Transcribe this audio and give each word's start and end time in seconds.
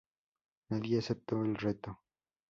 Nadie 0.71 0.97
aceptó 0.97 1.43
el 1.45 1.55
reto. 1.55 1.99